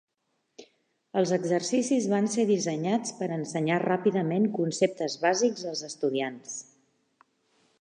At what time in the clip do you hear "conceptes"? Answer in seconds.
4.57-5.19